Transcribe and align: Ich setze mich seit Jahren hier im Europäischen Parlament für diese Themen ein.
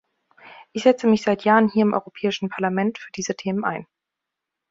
Ich 0.73 0.81
setze 0.81 1.05
mich 1.05 1.21
seit 1.21 1.43
Jahren 1.43 1.69
hier 1.69 1.83
im 1.83 1.93
Europäischen 1.93 2.49
Parlament 2.49 2.97
für 2.97 3.11
diese 3.11 3.35
Themen 3.35 3.63
ein. 3.63 3.85